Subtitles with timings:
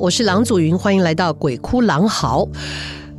[0.00, 2.48] 我是郎祖筠，欢迎来到鬼哭狼嚎。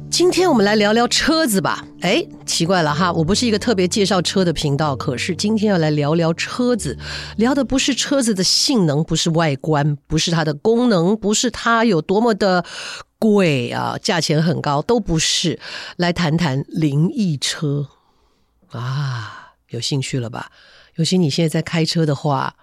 [0.10, 1.86] 今天我们来聊聊车子吧。
[2.02, 6.98] 哎，奇怪了哈，我不是一个特别介绍车的频道，可是今天要来聊聊车子，
[7.38, 12.66] 聊的不是车子的性能，不是外观，不是它的功能，不是它有多么的
[13.20, 15.60] 贵啊，价钱很高，都不是。
[15.98, 17.90] 来谈谈灵异车
[18.72, 20.50] 啊，有兴趣了吧？
[20.96, 22.56] 尤其你现在在开车的话。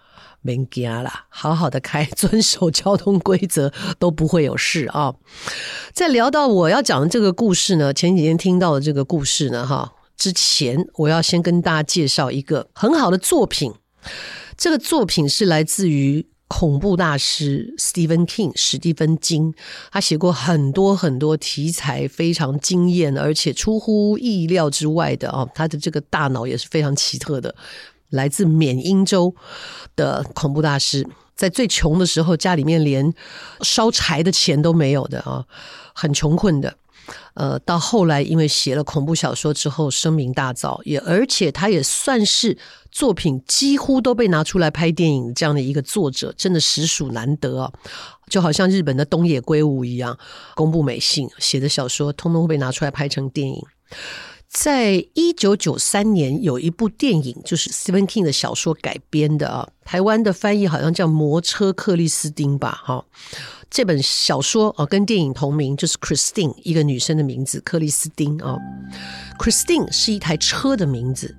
[0.42, 5.14] 别惊啦，好好的开，遵守交通规则都不会有事啊。
[5.92, 13.72] 在聊到我要讲的这个故事呢，前几天听到的这个故事呢，哈，之前我要先跟大家介绍一个很好的作品。
[14.56, 19.54] 这个作品是来自于恐怖大师 Stephen King 史蒂芬金，
[19.92, 27.54] 他写过很多很多题材非常惊艳，而且出乎意料之外的哦，他的这个大脑也是非常奇特的。
[28.10, 29.34] 来自缅因州
[29.96, 33.12] 的恐怖大师，在最穷的时候，家里面连
[33.60, 35.44] 烧柴的钱都没有的啊，
[35.94, 36.76] 很穷困的。
[37.32, 42.58] 呃，到后来因为写了恐怖小说之后，声名大噪，也而且他也算是
[42.90, 47.72] 作品几乎都被拿出来拍电影这样的一个作者，真的实属难得啊！
[48.28, 50.18] 就好像日本的东野圭吾一样，
[50.54, 53.62] 宫部美幸写的小说，通通会被拿出来拍成电影。
[54.50, 59.68] 在一九九三年，有一部电影，就是 Stephen King 的小说改编的啊。
[59.84, 62.80] 台湾的翻译好像叫《魔车克里斯汀》吧？
[62.84, 63.04] 哈，
[63.70, 68.56] 这本小说啊，跟电影同名，就是 Christine 一个女生的名字，克里斯汀啊。
[69.38, 71.36] Christine 是一台车的名字。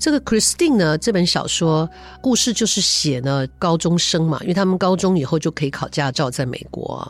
[0.00, 1.88] 这个 Christine 呢，这本小说
[2.22, 7.06] 故事就是写呢高中生嘛，因为他们高中以后就可以考驾照，在美国。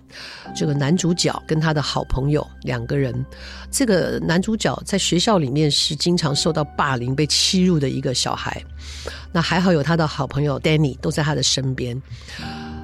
[0.56, 3.24] 这个男主角跟他的好朋友两个人，
[3.70, 8.60] 这个男主角在学校里面是经常受到霸凌、被欺辱的一个小孩。
[9.30, 12.00] 那还好有他的好朋友 Danny 都在他的身边。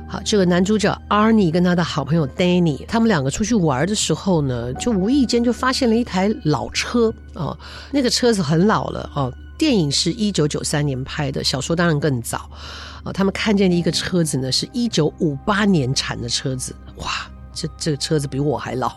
[0.09, 7.59] 好，这个男主角 Arnie 跟他的好朋友 Danny，他们两个出去玩的时候呢，就无意间就发现了一台老车啊，
[7.91, 9.33] 那个车子很老了啊。
[9.59, 12.49] 电影是一九九三年拍的，小说当然更早。
[13.05, 16.75] 啊，他们看见的一个车子呢，是一九五八年产的车子。
[16.97, 18.93] 哇，这这个车子比我还老。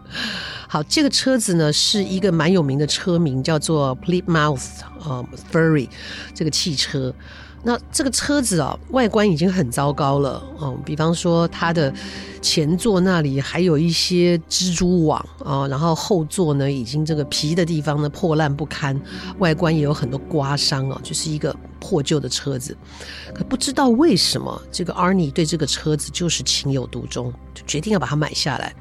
[0.68, 5.88] 好，这个车子呢是一个蛮有名的车名，叫做 p l e a t m o u t h 啊 Fury
[6.34, 7.14] 这个汽车。
[7.64, 11.92] 那这个车子啊，外观已经很糟糕了，嗯，比方说它的
[12.40, 18.98] 前座那里还有一些蜘蛛网啊，然后后座呢已经这个皮的地方呢破烂不堪，
[19.38, 22.76] 外观也有很多刮伤啊，就是一个破旧的车子。
[23.34, 28.72] 可不知道为什么，这个 Arnie 对这个车子就是情有独钟，就决定要把它买下来。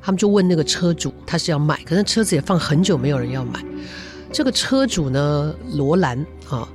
[0.00, 3.62] 他们就问那个车主，他是要买，可是车子也放很久，没有人要买。
[4.32, 6.66] 这个车主呢，罗兰啊。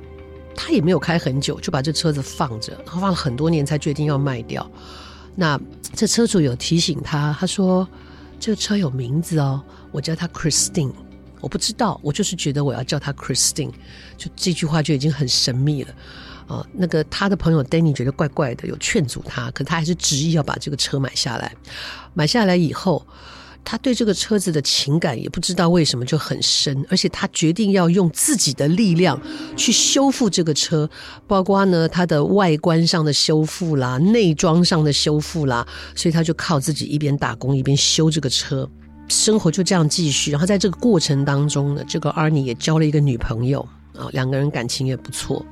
[0.56, 4.68] 他也没有开很久，就把这车子放着，然后放了很多年才决定要卖掉。
[5.34, 5.60] 那
[5.94, 7.86] 这车主有提醒他，他说
[8.38, 10.92] ：“这个车有名字哦，我叫他 Christine。
[11.40, 13.72] 我不知道，我就是觉得我要叫他 Christine。
[14.16, 15.90] 就这句话就已经很神秘了
[16.46, 16.66] 啊、呃。
[16.72, 21.54] 那个他的朋友 Danny 觉得怪怪的，有劝阻他，可他还是执意要把这个车买下来。
[22.14, 23.04] 买下来以后。
[23.64, 29.20] 他对这个车子的情感也不知道为什么就很深，而且他决定要用自己的力量
[29.56, 30.88] 去修复这个车，
[31.26, 38.68] 包括呢它的外观上的修复啦、内装上的修复啦，所以他就靠自己一边打工一边修这个车，
[39.08, 40.30] 生活就这样继续。
[40.30, 43.66] 然后在这个过程当中呢，这个阿尼也交了一个女朋友
[43.96, 45.44] 啊，两个人感情也不错。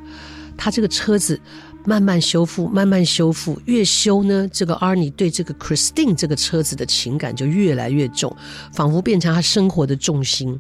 [0.55, 1.41] 他这个车子
[1.85, 8.35] 慢慢修复，慢慢修复，越修呢，这个 Arnie 对这个 Christine 这个车子的情感就越来越重，
[8.73, 10.59] 仿佛变成他生活的重心。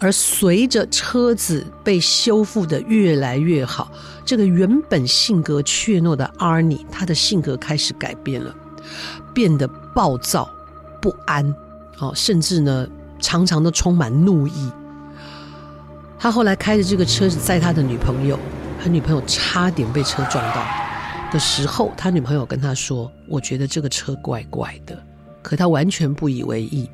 [0.00, 3.92] 而随着车子被修复的越来越好，
[4.24, 8.52] 这个原本性格怯懦的 Arnie，他的性格开始改变了，
[9.32, 10.50] 变得暴躁
[11.00, 11.54] 不安，
[11.98, 12.88] 哦，甚至呢，
[13.20, 14.70] 常常都充满怒意。
[16.18, 18.36] 他后来开着这个车子载他的女朋友。
[18.84, 20.62] 他女朋友差点被车撞到
[21.32, 24.94] 的时候，他女朋友跟他说：“我觉得这个车怪怪的。”
[25.40, 26.86] 可他完全不以为意。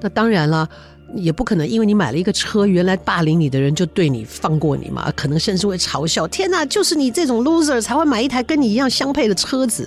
[0.00, 0.66] 那当然了，
[1.14, 5.12] 也不可能因为你买了一个车，原来霸凌你的人就对你放过你嘛？
[5.14, 9.86] 可能甚至会嘲笑：“天哪，就是你这种 loser 才会买一台跟你一样相配的车子。”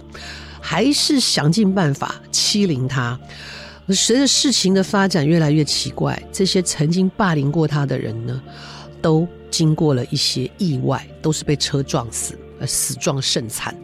[0.62, 3.20] 还是想尽办法欺凌他。
[3.90, 8.40] 随着事情的发展越来越奇怪，这些曾经霸凌过他的人呢，
[9.02, 9.28] 都。
[9.52, 13.78] 经过了一些意外，都是被车撞死，而死状甚惨。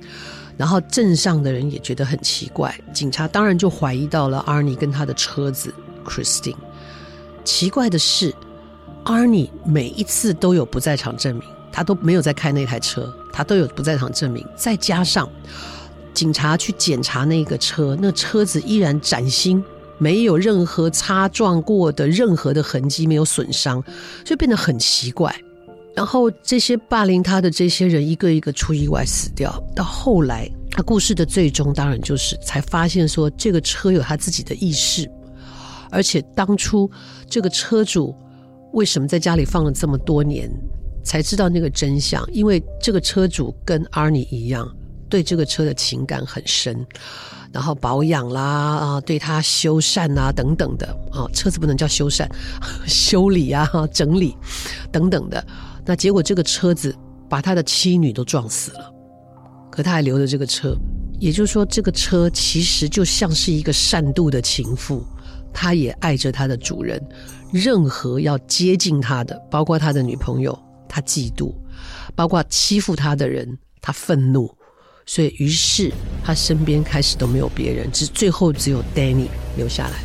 [0.58, 5.72] 然后镇上的人也觉得很奇怪，警察当然就怀疑到了 Arnie 跟他的车子
[6.04, 6.56] Christine。
[7.44, 8.34] 奇怪的是
[9.06, 14.44] ，Arnie 每一次都有不在场证明，他都没有在开那台车，他都有不在场证明。
[14.56, 15.30] 再加上
[16.14, 19.64] 警察去检查那个车，那车子依然崭新。
[20.00, 23.84] 没有任何擦撞过的任何的痕迹，没有损伤，
[24.24, 25.36] 就变得很奇怪。
[25.98, 29.52] 然后这些霸凌他的这些人一个一个出意外死掉。
[29.76, 35.10] 到后来，他故事的最终当然就是才发现说，这个车有他自己的意识，
[35.90, 36.88] 而且当初
[37.28, 38.16] 这个车主
[38.74, 40.48] 为什么在家里放了这么多年，
[41.04, 42.24] 才知道那个真相。
[42.32, 44.72] 因为这个车主跟 Arnie 一样，
[45.10, 46.86] 对这个车的情感很深。
[47.52, 52.28] 然后保养啦啊，对他修缮啊等等的啊，车子不能叫修缮，
[52.86, 54.38] 修理啊整理
[54.92, 55.44] 等等的。
[55.88, 56.94] 那结果这个车子
[57.30, 58.94] 把他的妻女都撞死了，
[59.72, 60.76] 可他还留着这个车，
[61.18, 65.02] 也就是说，这个车其实就像是一个善妒的情妇，
[65.54, 67.02] 他也爱着他的主人。
[67.54, 70.58] 任何要接近他的，包括他的女朋友，
[70.90, 71.54] 他嫉妒；
[72.14, 74.54] 包括欺负他的人，他愤怒。
[75.06, 75.90] 所以，于是
[76.22, 80.04] 他身边开始都没有别人，只最后只有 Danny 留下来，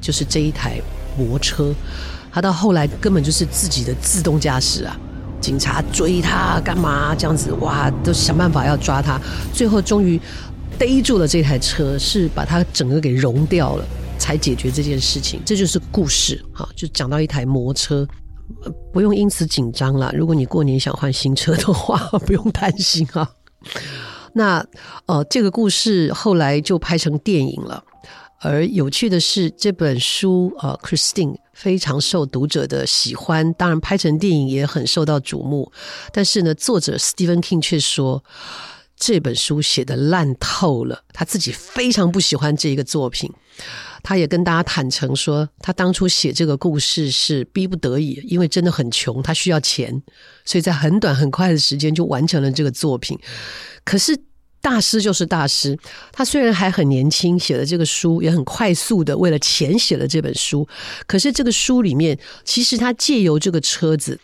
[0.00, 0.80] 就是这一台
[1.18, 1.74] 摩车。
[2.36, 4.94] 他到后来根本就是自己的自动驾驶啊，
[5.40, 7.50] 警察追他干嘛这样子？
[7.62, 9.18] 哇，都想办法要抓他，
[9.54, 10.20] 最后终于
[10.78, 13.84] 逮住了这台车，是把他整个给融掉了，
[14.18, 15.40] 才解决这件事情。
[15.46, 18.06] 这就是故事，哈，就讲到一台摩车，
[18.92, 20.12] 不用因此紧张了。
[20.14, 21.96] 如果你过年想换新车的话，
[22.26, 23.26] 不用担心啊。
[24.34, 24.62] 那
[25.06, 27.82] 呃，这个故事后来就拍成电影了。
[28.42, 35.72] 而有趣的是，这本书呃，Christine 非常受读者的喜欢，当然拍成电影也很受到瞩目。
[36.12, 38.22] 但是呢，作者 Stephen King 却说
[38.94, 43.32] 这本书写的烂透了，他自己非常不喜欢这一个作品。
[44.02, 50.02] 他也跟大家坦诚说，他当初写这个故事是逼不得已，因为真的很穷，他需要钱，
[50.44, 53.18] 所以在很短很快的时间就完成了这个作品。
[53.82, 54.16] 可是
[54.66, 55.78] 大师就是大师，
[56.10, 60.66] 他虽然还很年轻，写了这个书也很快速的为了钱写了这本书，
[61.06, 64.18] 可是这个书里面其实他借由这个车子。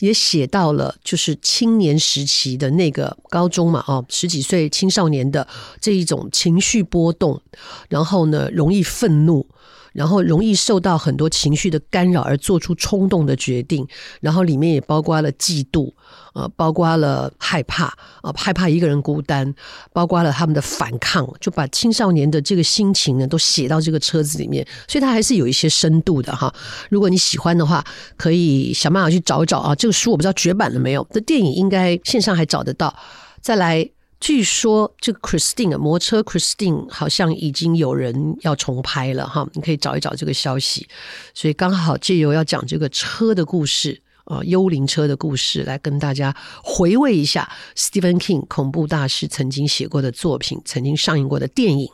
[0.00, 5.46] 也写到了，就是青年时期的那个高中嘛，哦，十几岁青少年的
[5.80, 7.40] 这一种情绪波动，
[7.88, 9.46] 然后呢，容易愤怒。
[9.94, 13.86] 然后容易受到很多情绪的干扰而做出冲动的决定，
[14.20, 15.90] 然后里面也包括了嫉妒，
[16.34, 17.84] 呃，包括了害怕，
[18.20, 19.54] 啊、害怕一个人孤单，
[19.92, 26.52] 包括了他们的反抗，就把青少年的这个心情呢都写到这个车子里面，所以它还是有一些深度的哈。
[26.90, 27.82] 如果你喜欢的话，
[28.16, 29.74] 可以想办法去找一找啊。
[29.74, 32.94] 这个书我不知道绝版了没有，这电影应该线上还找得到。
[33.40, 33.93] 再来。
[34.24, 40.88] 据说这个 Christine 摩车 Christine 好像已经有人要重拍了哈，你可以找一找这个消息。
[41.34, 51.90] 所以刚好借由要讲这个车的故事啊，幽灵车的故事，来跟大家回味一下 Stephen King 恐怖大师曾经写过的作品，曾经上映过的电影。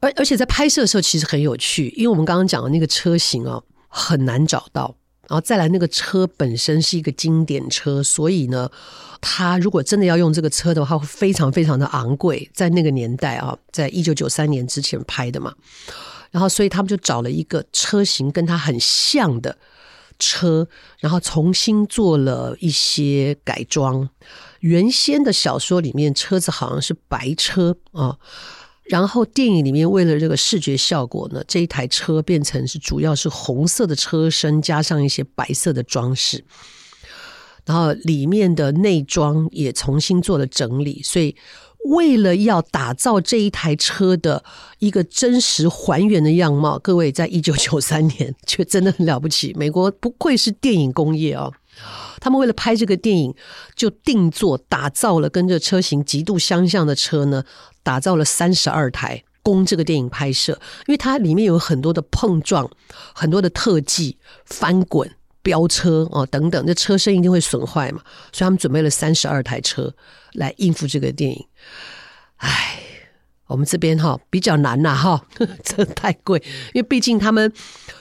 [0.00, 4.96] 而而且在拍摄的时候其实很有趣，因为我们刚刚讲的那个车型啊很难找到。
[5.28, 8.70] 然后再来，那个车本身是一个经典车，所以呢，
[9.20, 12.48] 他如果真的要用这个车的话，会非常非常的昂贵。
[12.52, 15.54] 在那个年代啊，在一九九三年之前拍的嘛，
[16.30, 19.56] 然后所以他们就找了一个车型跟他很像的
[20.18, 20.68] 车，
[21.00, 24.08] 然后重新做了一些改装。
[24.60, 28.18] 原先的小说里面，车子好像是白车啊。
[28.84, 36.44] 然后电影里面为了这个视觉效果呢，这一台车变成是主要是红色的车身，加上一些白色的装饰。
[37.64, 41.34] 然后里面的内装也重新做了整理，所以
[41.86, 44.44] 为了要打造这一台车的
[44.80, 49.54] 一个真实还原的样貌，各位在一九九三年却真的很了不起。
[49.56, 51.50] 美国不愧是电影工业哦，
[52.20, 53.34] 他们为了拍这个电影，
[53.74, 57.42] 就定做打造了跟这车型极度相像的车呢，
[57.84, 62.68] 打造了三十二台供这个电影拍摄，因为它里面有很多的碰撞，
[63.14, 65.08] 很多的特技翻滚。
[65.44, 68.00] 飙车哦，等等，这车身一定会损坏嘛，
[68.32, 69.94] 所以他们准备了三十二台车
[70.32, 71.46] 来应付这个电影。
[72.36, 72.80] 唉，
[73.48, 75.26] 我们这边哈比较难呐哈，
[75.62, 77.52] 这太贵，因为毕竟他们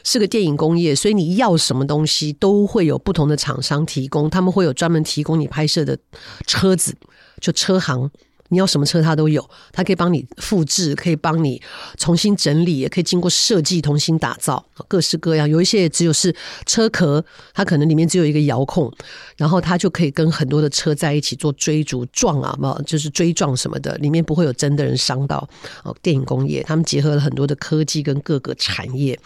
[0.06, 6.00] 是个电影工业，所以你要什么东西都会有不同的厂商提供，他们会有专门提供你拍摄的
[6.48, 6.96] 车子，
[7.42, 8.10] 就车行。
[8.54, 11.62] 你要什么车，它都有，它可以帮你复制，可以帮你
[11.98, 15.50] 重新整理，也可以经过设计重新打造，各式各样。
[15.50, 16.34] 有一些只有是
[16.66, 18.90] 车壳，它可能里面只有一个遥控，
[19.36, 25.50] 然后它就可以跟很多的车在一起做追逐撞啊嘛，就是追撞什么的，里面不会有真的人伤到。
[25.84, 29.20] 哦，电影工业他们结合了很多的科技跟各个产业，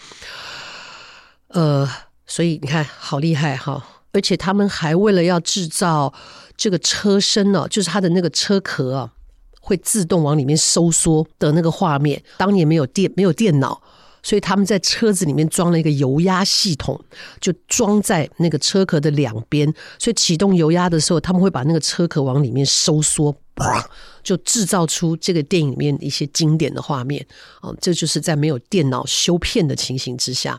[1.50, 1.88] 呃，
[2.26, 6.14] 所以你看好厉害哈，而且他们还为了要制造
[6.56, 9.12] 这个车身呢，就是它的那个车壳啊。
[9.68, 13.82] 会自动往里面收缩的那个画面，当年没有电没有电脑，
[14.24, 16.98] 所以他们在车子里面装了一个油压系统，
[17.42, 19.68] 就装在那个车壳的两边，
[20.00, 23.36] 所以启动油压的时候，他们会把那个车壳往里面收缩，
[24.24, 27.28] 就制造出这个电影里面一些经典的画面。
[27.62, 30.58] 哦，这就是在没有电脑修片的情形之下，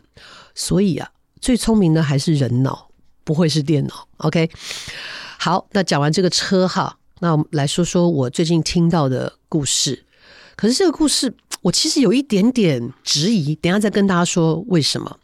[0.53, 1.09] 所以啊，
[1.41, 2.91] 最聪明的还是人脑，
[3.23, 4.07] 不会是电脑。
[4.17, 4.47] OK，
[5.39, 6.97] 好，那讲完这个车哈。
[7.19, 10.03] 那我们来说说我最近听到的故事。
[10.55, 13.55] 可是这个故事，我其实有一点点质疑。
[13.55, 15.17] 等下再跟大家说为什么。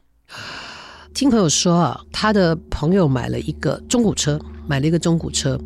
[1.13, 5.59] 听朋友说啊，他的朋友买了一个中古车，买了一个中古车。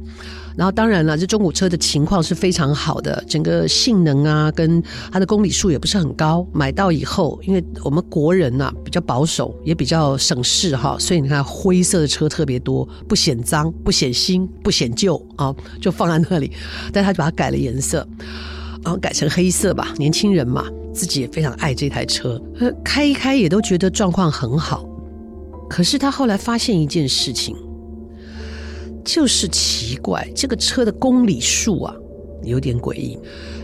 [0.60, 6.46] 然后当然了，这中古车的情况是非常好的，整个性能啊，跟它的公里数也不是很高。
[6.51, 16.51] 买到以后，因为我们国人呐、啊、比较保守，也比较省事哈，所以你看灰色的车特别多，不显脏，不显新，不显旧啊，就放在那里。
[16.92, 18.06] 但他就把它改了颜色，
[18.84, 19.94] 然后改成黑色吧。
[19.98, 22.38] 年轻人嘛，自己也非常爱这台车，
[22.84, 24.86] 开一开也都觉得状况很好。
[25.70, 27.56] 可是他后来发现一件事情。
[29.12, 31.96] 就是奇怪，这个车的公里数啊，
[32.44, 33.18] 有点诡异。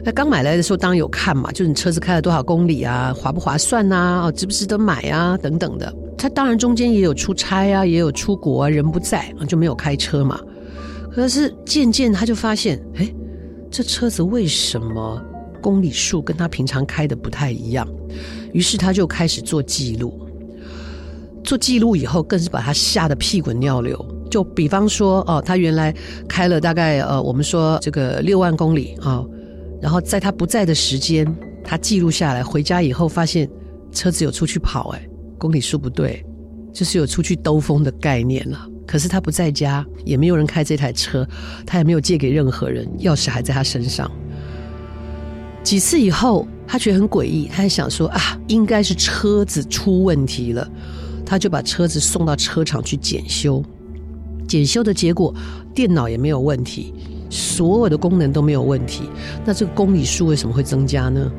[0.03, 5.93] 那刚买来的时候，当然有看嘛，就是你车子开了多少公里啊，划不划算啊，哦，值不值得买啊，等等的。
[6.17, 10.39] 他当然中间也有出差啊，也有出国啊，人不在啊就没有开车嘛。
[11.11, 13.13] 可是渐渐他就发现，哎，
[13.69, 15.23] 这车子为什么
[15.61, 17.87] 公里数跟他平常开的不太一样？
[18.51, 20.27] 于是他就开始做记录。
[21.43, 24.03] 做记录以后，更是把他吓得屁滚尿流。
[24.29, 25.93] 就比方说，哦，他原来
[26.27, 29.29] 开了大概呃，我们说这个六万公里啊，哦，
[29.81, 31.25] 然后在他不在的时间，
[31.63, 33.49] 他记录下来，回家以后发现
[33.91, 36.25] 车子有出去跑，哎，公里数不对，
[36.73, 38.67] 就是有出去兜风的概念了。
[38.87, 41.27] 可是他不在家，也没有人开这台车，
[41.65, 44.09] 他也没有借给任何人，钥匙还在他身上。
[45.63, 50.69] 几次以后，他觉得很诡异，他还想说啊，应该是车子出问题了。
[51.25, 53.63] 他就把车子送到车厂去检修，
[54.55, 55.35] 检修的结果，
[55.73, 56.93] 电脑也没有问题，
[57.29, 59.09] 所有的功能都没有问题。
[59.43, 61.29] 那这个公里数为什么会增加呢？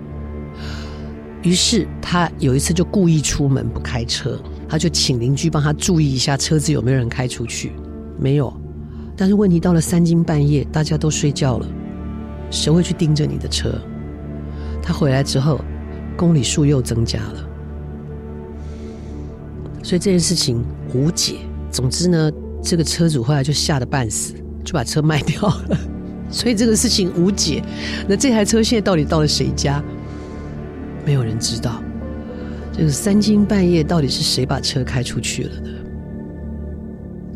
[1.42, 7.73] 于是他有一次就故意出门不开车，他就请邻居帮他注意一下车子有没有人开出去，
[8.20, 8.52] 没有。
[9.16, 11.66] 但是问题到了三更半夜，大家都睡觉了，
[12.50, 13.73] 谁会去盯着你的车？
[14.82, 15.58] 他回来之后，
[16.18, 17.49] 公里数又增加了。
[19.82, 21.37] 所以这件事情无解。
[21.68, 22.30] 总之呢，
[22.68, 25.78] 这个车主后来就吓得半死，就把车卖掉了。
[26.28, 27.62] 所以这个事情无解。
[28.08, 29.80] 那这台车现在到底到了谁家？
[31.04, 31.80] 没有人知道。
[32.73, 35.70] 这个三更半夜到底是谁把车开出去了呢？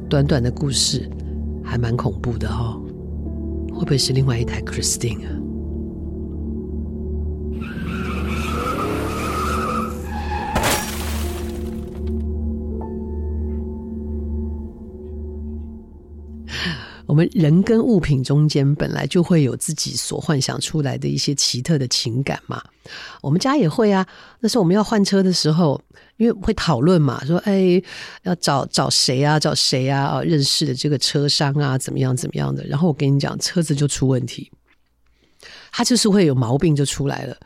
[0.08, 1.08] 短短的故事
[1.64, 2.82] 还蛮恐怖的、哦。
[3.72, 5.30] 会不会是另外一台 Christine 啊？
[17.10, 22.62] 我们人跟物品中间本来就会有自己所幻想出来的一些奇特的情感嘛。
[23.20, 24.06] 我们家也会啊。
[24.38, 25.82] 那时候我们要换车的时候，
[26.18, 27.82] 因为会讨论嘛，说哎，
[28.22, 32.64] 要找找谁啊，找谁啊，啊，认识的这个车商啊，怎么样怎么样的。
[32.64, 34.48] 然后我跟你讲，车子就出问题，
[35.72, 37.36] 它就是会有毛病就出来了。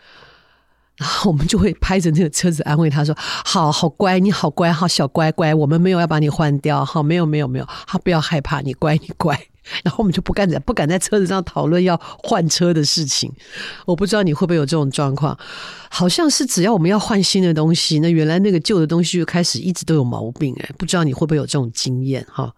[0.98, 9.40] 然后我们就会拍着那个车子安慰他说：“好好乖，你好乖，好小乖乖，我们没有要把你换掉，好，没有没有没有，好，不要害怕，你乖你乖。”
[9.82, 13.32] 然后我们就不敢在不敢在车子上讨论要换车的事情。
[13.86, 15.38] 我不知道你会不会有这种状况，
[15.90, 20.54] 好像是只要我们要换新的东西，那原来那个旧的东西就开始一直都有毛病。
[20.60, 22.54] 哎，不知道你会不会有这种经验哈？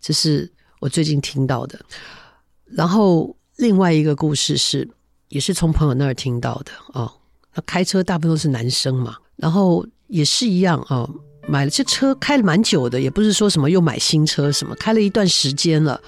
[0.00, 1.78] 这是我最近听到的。
[2.66, 4.88] 然后另外一个故事是，
[5.28, 7.12] 也是从朋友那儿听到的哦。
[7.54, 11.14] 那开车大部分都是男生嘛，然后也是一样啊、哦，
[11.46, 16.00] 买了这车开了蛮久的，也不是说什么又买新车什么，开了一段时间了，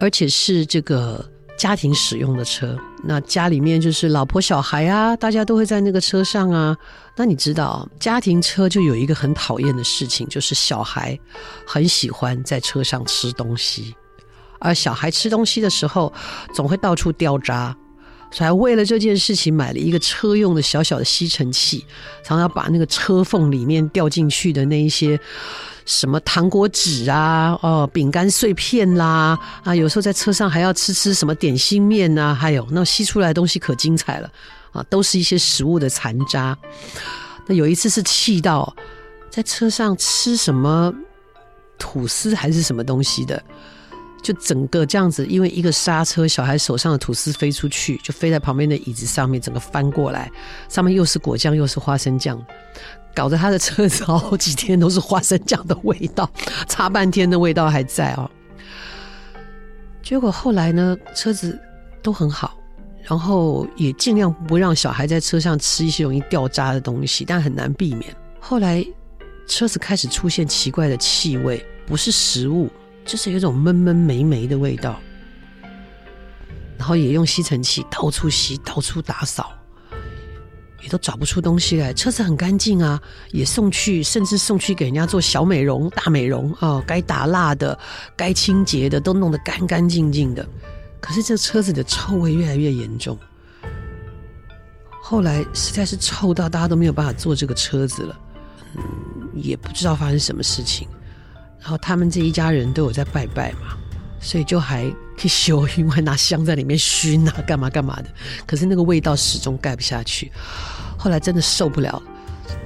[0.00, 1.24] 而且是这个
[1.58, 2.76] 家庭使用的车。
[3.02, 6.76] 那家里面就是老婆小孩啊，大家都会在那个车上啊。
[7.16, 11.18] 那你知道，家庭车就有一个很讨厌的事情，就是小孩
[11.66, 13.94] 很喜欢在车上吃东西，
[14.58, 16.12] 而小孩吃东西的时候
[16.54, 17.76] 总会到处掉渣。
[18.34, 21.86] 所以还为了这件事情买了一个车用的小小的吸尘器，
[22.24, 25.18] 常常把那个车缝里面掉进去的那一些
[25.86, 34.28] 什么糖果纸啊、哦饼干碎片啦啊，有时候在车上还要吃吃什么点心面呐，还有那吸出来的东西可精彩了
[34.72, 36.58] 啊，都是一些食物的残渣。
[37.46, 38.74] 那有一次是气到
[39.30, 40.92] 在车上吃什么
[41.78, 43.40] 吐司还是什么东西的。
[44.24, 50.32] 就整个这样子，因为一个刹车，小孩手上的吐司飞出去，就飞在旁边的椅子上面，整个翻过来，
[50.70, 52.42] 上面又是果酱又是花生酱，
[53.14, 56.28] 搞得他的车子好几天都是花生酱的味道，
[56.66, 58.30] 擦半天的味道还在哦。
[60.02, 61.60] 结果后来呢，车子
[62.02, 62.56] 都很好，
[63.02, 68.16] 然后也尽量不让小孩在车上吃一些容易掉渣的东西，但很难避免。
[68.40, 68.82] 后来
[69.46, 72.70] 车子开始出现奇怪的气味，不是食物。
[73.04, 74.98] 就是有种闷闷霉霉的味道，
[76.78, 79.52] 然后也用吸尘器到处吸，到处打扫，
[80.82, 81.92] 也都找不出东西来。
[81.92, 87.78] 车子很干净啊，也送去，甚至送去给人家做小美容、大美容啊，哦，该打蜡的、
[88.16, 90.46] 该清洁的都弄得干干净净的。
[90.98, 93.18] 可是这车子的臭味越来越严重，
[95.02, 98.18] 后来实在是臭到大家都没有办法坐这个车子了，
[98.76, 98.82] 嗯，
[99.34, 100.88] 也不知道发生什么事情。
[101.64, 103.74] 然后他们这一家人都有在拜拜嘛，
[104.20, 104.84] 所以就还
[105.16, 108.04] 去修， 因为拿香在里面熏啊， 干嘛干嘛的。
[108.46, 110.30] 可是那个味道始终盖不下去。
[110.98, 112.02] 后来真的受不了，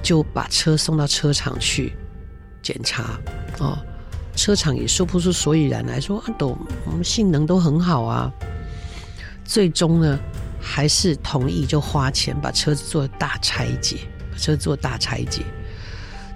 [0.03, 1.93] 就把车送到车厂去
[2.61, 3.17] 检查。
[3.59, 3.79] 哦，
[4.35, 8.29] 车厂也说不出所以然来说，啊，都我们性能都很好啊。
[9.45, 10.19] 最终呢，
[10.59, 15.41] 还是同意就花钱把车子做大拆解，把车子做大拆解。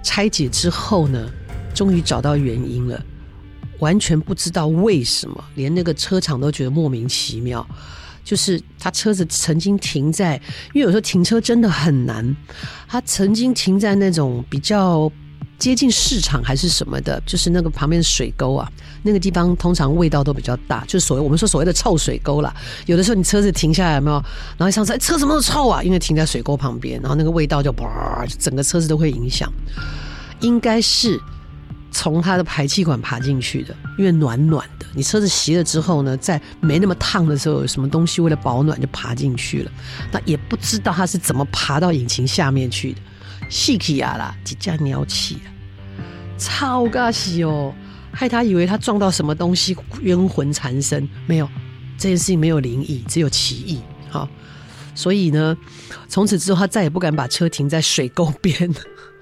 [0.02, 1.30] 拆解之后呢，
[1.74, 3.04] 终于找到原因了，
[3.80, 7.66] 完全不知道为什么，连那个车厂都觉得莫名其妙。
[8.24, 10.40] 就是他车子曾经停在，
[10.72, 12.34] 因为有时候停车真的很难，
[12.88, 15.12] 他曾经停在那种比较
[15.58, 18.66] 接近市场还是什么的，就是那个旁边的水沟啊，
[19.02, 22.50] 那个地方通常味道都比较大，就是所谓我们说所谓的臭水沟啦。
[22.86, 24.16] 有的时候你车子停下来没有，
[24.56, 25.82] 然后一上车，哎车怎么那么臭啊？
[25.82, 29.52] 因为停在水沟旁边，然后那个味道就啪，整个车子都会影响。
[30.40, 31.20] 应该是。
[31.94, 39.70] 从它的排气管爬进去的，因为暖暖的，你车子熄了之后呢，在没那么烫的时候，有什么东西为了保暖就爬进去了。
[40.10, 42.98] 那也不知道它是怎么爬到引擎下面去的。
[43.48, 45.46] 细气呀啦，几架鸟气啊，
[46.36, 47.72] 超尬西哦，
[48.10, 51.08] 害他以为他撞到什么东西，冤魂缠身。
[51.26, 51.48] 没有，
[51.96, 53.78] 这件事情没有灵异，只有奇异。
[54.10, 54.28] 好，
[54.96, 55.56] 所以呢，
[56.08, 58.74] 从此之后他再也不敢把车停在水沟边。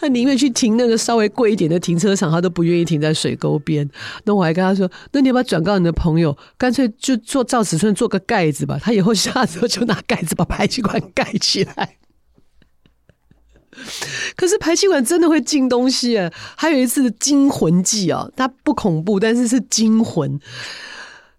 [0.00, 3.88] 他宁愿去停那个稍微贵一点的停车场，他都不愿意停在水沟边。
[4.24, 8.78] 那我还跟他说：“那你要不要转告你的朋友，干脆就做照尺寸做个盖子吧？
[8.80, 11.96] 他以后下车就拿盖子把排气管盖起来。”
[14.34, 16.32] 可是排气管真的会进东西啊！
[16.56, 20.40] 还有一次惊魂记啊，它不恐怖，但是是惊魂。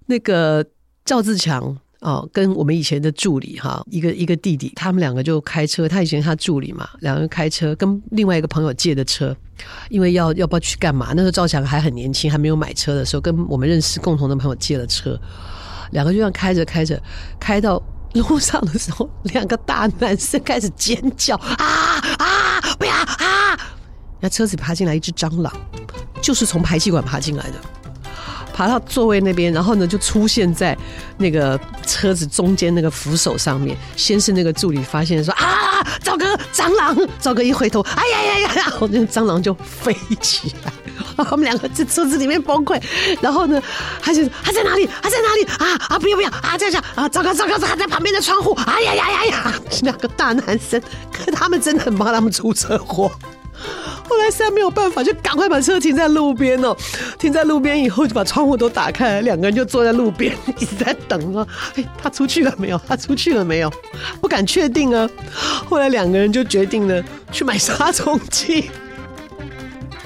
[0.06, 0.66] 那个
[1.04, 1.78] 赵自强。
[2.02, 5.88] 哦，跟我们以前的助理哈，一个一个弟弟，他们两个就开车。
[5.88, 9.36] 他以前他助理嘛，两个人开车，跟另外一个朋友借的车，
[9.90, 11.12] 因为要要不要去干嘛？
[11.14, 15.20] 那时候赵强还很年轻，还没有买车的时候，跟我们认识共同的朋友借了车，
[15.92, 17.02] 两个就这样开着开着，
[17.38, 17.82] 开到
[18.14, 22.62] 路上的时候，两个大男生开始尖叫啊啊！
[22.78, 23.60] 不要啊！
[24.22, 25.54] 那车子爬进来一只蟑螂，
[26.22, 27.56] 就是从排气管爬进来的。
[28.60, 30.78] 爬到座位那边，然后呢，就出现在
[31.18, 33.78] 那个车子中间那个扶手上面。
[33.96, 40.74] 先是那个助理发现说：“啊，赵哥，蟑螂！”赵哥一回头，哎呀呀呀，然后那个蟑螂就飞起来。
[41.16, 42.78] 然后他们两个在车子里面崩溃，
[43.22, 43.64] 然后呢，
[44.02, 44.86] 他就他在哪里？
[45.02, 45.46] 他在哪里？
[45.58, 45.98] 啊 啊！
[45.98, 46.58] 不要不要啊！
[46.58, 47.08] 这样这样啊！
[47.08, 47.58] 糟糕糟糕！
[47.58, 48.52] 他在旁边的窗户！
[48.68, 49.54] 哎呀呀呀呀！
[49.84, 50.82] 两 个大男生，
[51.14, 53.10] 可他们真的很怕他们出车祸。
[54.10, 56.76] 后来实在没有办法，就赶快把车停在路边哦。
[57.20, 61.48] 停在路边以后，就把窗户都打开，两个人就坐在路边一直在等啊。
[61.76, 62.82] 哎，他出去了没有？
[62.88, 63.72] 他出去了没有？
[64.20, 65.08] 不敢确定啊。
[65.70, 68.72] 后来两个人就决定了去买杀虫剂。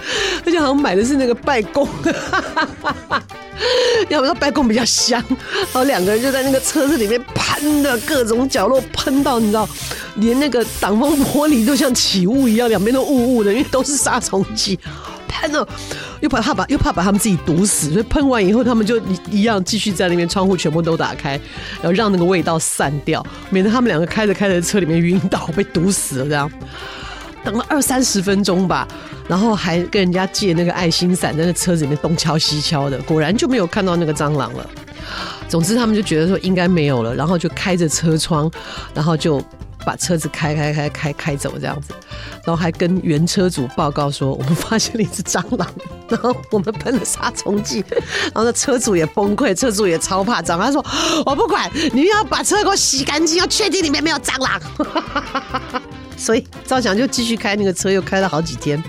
[0.46, 1.88] 而且好像买的是那个拜贡，
[4.10, 5.24] 要不说拜贡比较香。
[5.30, 9.68] 然后两个人就在那个车子里面喷的各种角落喷到，你知道，
[10.16, 14.78] 连那个挡风玻璃都像起雾一样，两边都雾雾的，因为都是杀虫剂
[15.28, 15.68] 喷了，
[16.20, 21.40] 又怕他把又怕把他们自己毒死，所以喷完以后他们就一一样继续在那边窗户全部都打开，
[21.82, 26.52] 然后让那个味道散掉，免得他们两个开着开着车里面晕倒被毒死了这样。
[27.44, 28.88] 等了二三十分钟吧，
[29.28, 34.70] 然后还跟人家借那个爱心伞，在那车子里面东敲西敲的，果然就没有看到那个蟑螂了。
[35.50, 38.50] 总之，他们就觉得说应该没有了，然后就开着车窗，
[38.94, 39.44] 然后就
[39.86, 41.94] 把车子开开开开开走这样子，
[42.46, 45.68] 然后还跟原车主报告说，我们发现了一只蟑螂，
[46.08, 50.84] 然后我们喷了杀虫剂，然后那车主也崩溃，车主也超怕蟑螂，他说
[51.26, 54.60] 我不管，你要把车给我洗干净，要确定里面没有蟑螂。
[56.18, 58.82] 所以赵强就继续开那个车，又开了好几天。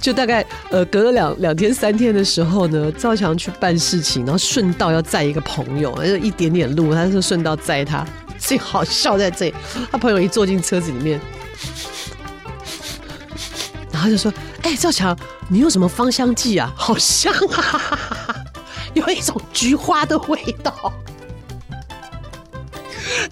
[0.00, 8.04] 就大概呃隔了两两天三天的时候呢，赵强去办事情，然后顺道要载一个朋友，就一点点路，他就顺道载他。
[8.38, 9.54] 最好笑在这里，
[9.90, 11.20] 他朋友一坐进车子里面，
[13.90, 15.16] 然后就说：“哎、赵强，
[15.48, 16.70] 你用什么芳香剂啊？
[16.76, 17.98] 好香啊，
[18.92, 20.92] 有一种菊花的味道。”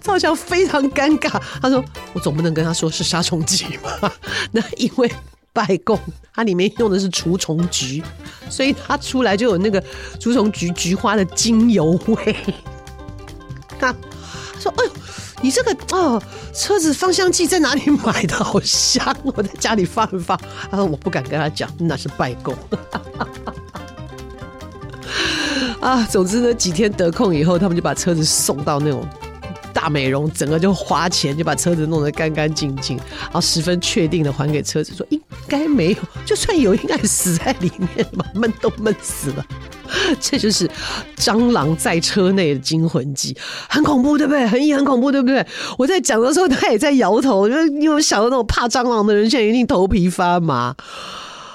[0.03, 4.11] 赵强非常尴尬，他说：“我总不能跟他说是杀虫剂嘛？
[4.51, 5.11] 那因为
[5.53, 5.99] 拜贡
[6.35, 8.03] 它里面用的是除虫菊，
[8.51, 9.83] 所以它出来就有那个
[10.19, 12.37] 除虫菊菊花的精油味。
[13.79, 13.95] ”他
[14.59, 14.91] 说：“哎呦，
[15.41, 16.23] 你这个哦，
[16.55, 18.37] 车子芳香剂在哪里买的？
[18.37, 19.15] 好香！
[19.23, 20.39] 我在家里放一放。”
[20.71, 22.55] 他说：“我不敢跟他讲，那是拜贡。”
[25.81, 29.07] 啊，总之呢，几天得空以后，他们就把车子送到那种。
[29.73, 39.45] 大美容，整个就花钱就把车子弄得干干净净，然后十分确定的还给车子，说应该没有，就算有，应该死在里面嘛，闷都闷死了。
[40.21, 40.71] 这就是
[41.17, 43.37] 蟑螂在车内的惊魂记，
[43.69, 44.47] 很恐怖，对不对？
[44.47, 45.45] 很很恐怖，对不对？
[45.77, 50.75] 我在讲的时候，他也在摇头，就因为想到那种怕蟑螂的人，现在一定头皮发麻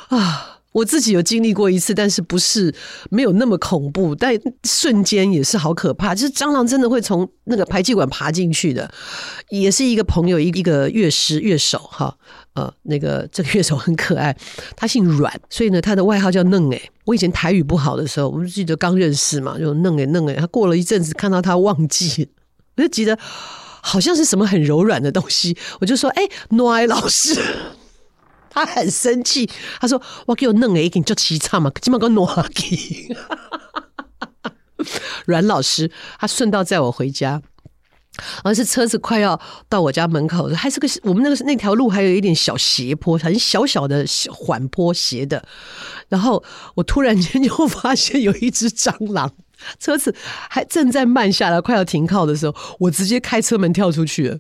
[0.10, 0.57] 啊。
[0.78, 2.72] 我自己有经历过一次，但是不是
[3.10, 4.32] 没有那么恐怖，但
[4.64, 6.14] 瞬间也是好可怕。
[6.14, 8.88] 就是蟑螂真的会从那个排气管爬进去的，
[9.50, 12.16] 也是一个朋友，一一个乐师乐手哈，
[12.54, 14.38] 呃，那个 这个乐手很可爱，
[14.76, 16.92] 他姓阮，所以呢，他的外号叫嫩诶。
[17.06, 20.36] 我以前台语不好的时候，我们记得刚认识嘛，就嫩诶嫩诶。
[20.36, 22.30] 他过了一阵子看到他忘记，
[22.76, 23.18] 我就记得
[23.82, 27.42] 好像是什么很柔软的东西，我就说哎，诺埃老师。
[28.66, 29.48] 他很生气，
[29.80, 33.16] 他说：“我给我弄了一个你就凄惨嘛，起码给我挪去。
[35.26, 37.42] ”阮老师，他顺道载我回家，
[38.44, 39.40] 而是车子快要
[39.70, 45.44] 到我家门口，还是个我们那个那条路还有一点小斜坡，很小小的缓坡斜的。
[46.10, 46.44] 然后
[46.76, 49.32] 我突然间就发现有一只蟑螂，
[49.80, 50.16] 车子
[50.50, 54.40] 还正在慢下来，快要停靠的时候，我直接开车门跳出去了。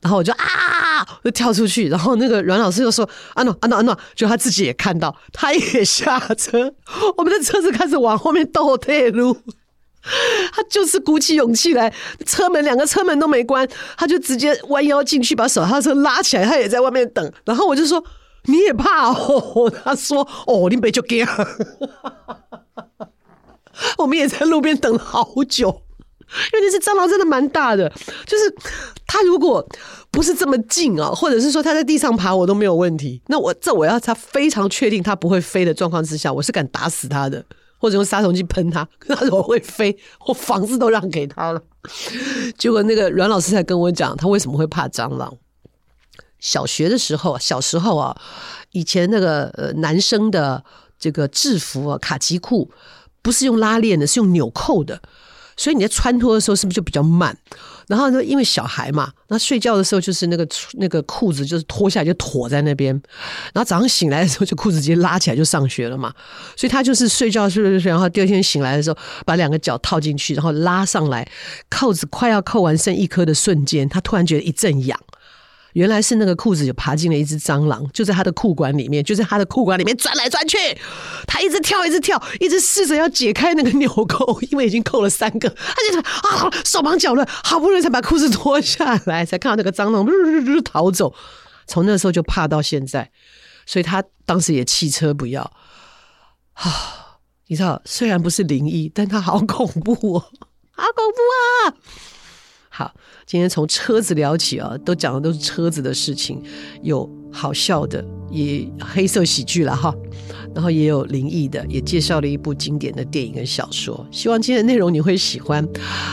[0.00, 6.72] 然后我就啊，就跳出去，然后那个阮老师就说：“安诺，安诺，安诺！”就他自己也看到，他也下车，
[7.16, 9.36] 我们的车子开始往后面倒退路。
[10.54, 11.92] 他就是鼓起勇气来，
[12.24, 17.32] 车门两个车门都没关，他就直接弯腰进去，把手刹车拉起来，他也在外面等。
[17.44, 18.02] 然后我就说
[18.46, 21.26] ：“你也怕哦？”他说：“哦，你别就给。
[23.98, 25.82] ”我们也在路边等了好久。
[26.52, 27.90] 因为那只蟑螂真的蛮大的，
[28.26, 28.54] 就是
[29.18, 29.66] 他如果
[30.12, 33.20] 不是这么近啊，或者是说他在地上爬，我都没有问题。
[33.26, 37.44] 那我这我要他非常确定他不会飞的状况之下，我是敢打死他的，
[37.78, 38.88] 或者用杀虫剂喷他。
[39.00, 41.60] 可它如果会飞， 我房子都让给他了。
[42.56, 45.36] 结果那个阮老师才跟我讲，他为什么会怕蟑螂。
[46.38, 48.16] 小学的时候，小时候啊，
[48.70, 50.62] 以前那个呃男生的
[50.96, 52.70] 这个制服啊，卡其裤
[53.20, 55.02] 不是用拉链的，是用纽扣的。
[55.56, 57.36] 所以你在穿脱的时候是不是就比较慢？
[57.88, 62.94] 然后呢，因为小孩嘛，那睡觉的时候就是那个那个裤子就是脱下来就躲在那边，
[63.54, 66.12] 然后早上醒来的时候就裤子直接拉起来就上学了嘛。
[66.54, 71.26] 所以他就是睡觉睡睡睡，然后第二天醒来的时候把两个脚套进去，然后拉上来，
[71.70, 75.00] 扣子快要扣完剩一颗的瞬间，他突然觉得一阵痒，
[75.74, 80.56] 原来是那个裤子就爬进了一只蟑螂，就在他的裤管里面，就在他的裤管里面钻来钻去，
[81.26, 90.06] 他一直跳，一直跳，一直试着要解开那个纽扣，因为已经扣了三个，他就啊手忙脚乱，好不容易才把裤子脱下来，才看到那个蟑螂
[90.62, 91.14] 逃走。
[91.66, 93.10] 从那时候就怕到现在，
[93.66, 95.42] 所以他当时也弃车不要
[96.54, 97.18] 啊！
[97.48, 100.20] 你知道，虽然不是灵异，但他好恐怖哦，
[100.72, 101.20] 好恐怖
[101.68, 101.74] 啊！
[102.78, 102.94] 好，
[103.26, 106.40] 今天从车子聊起啊，都讲的都是车子的事情，
[106.80, 109.92] 有好笑的，也黑色喜剧了哈。
[110.54, 114.06] 然后也有灵异的，也介绍了一部经典的电影跟小说。
[114.10, 115.66] 希望今天的内容你会喜欢。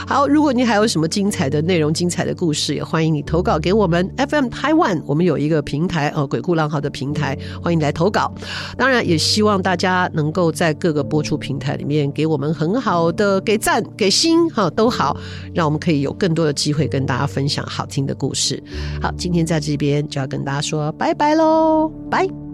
[0.08, 5.02] 好，如果你还有什么精彩的内容、精彩的故事，也欢迎你投稿给我们 FM Taiwan。
[5.06, 8.34] 我们有一个平台哦，鬼哭狼嚎的平台，欢迎你来投稿。
[8.78, 15.18] 当然，也希望大家能够在各个播出平台里面给我们很好的给赞、给心哈，都好，
[15.54, 18.62] 让我们可以有更多的机会跟大家分享好听的故事。
[19.02, 22.45] 好，今天在这边就要跟大家说拜拜喽，拜。